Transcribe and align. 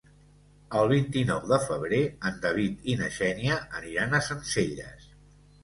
El 0.79 0.87
vint-i-nou 0.91 1.43
de 1.51 1.59
febrer 1.65 1.99
en 2.31 2.41
David 2.47 2.89
i 2.95 2.97
na 3.03 3.13
Xènia 3.21 3.61
aniran 3.83 4.17
a 4.17 4.25
Sencelles. 4.33 5.09